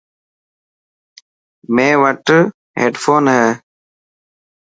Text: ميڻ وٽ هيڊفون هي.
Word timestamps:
ميڻ 1.75 1.91
وٽ 2.01 2.27
هيڊفون 2.79 3.23
هي. 3.35 3.47